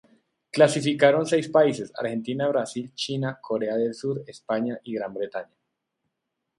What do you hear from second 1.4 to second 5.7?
países: Argentina, Brasil, China, Corea del Sur, España y Gran Bretaña.